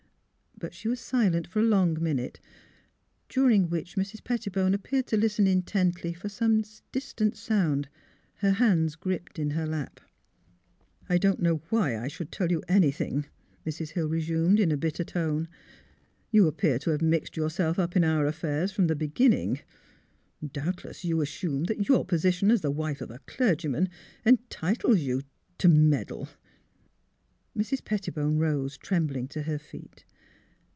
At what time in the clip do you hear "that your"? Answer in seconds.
21.63-22.05